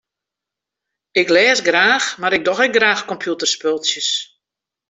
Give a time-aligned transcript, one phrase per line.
[1.21, 4.09] Ik lês graach mar ik doch ek graach kompjûterspultsjes.